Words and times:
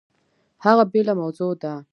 هغه 0.65 0.83
بېله 0.91 1.13
موضوع 1.21 1.51
ده! 1.61 1.73